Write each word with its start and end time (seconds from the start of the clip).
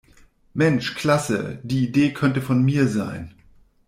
Mensch 0.55 0.95
klasse, 0.95 1.59
die 1.61 1.83
Idee 1.83 2.11
könnte 2.11 2.41
von 2.41 2.63
mir 2.63 2.87
sein! 2.87 3.35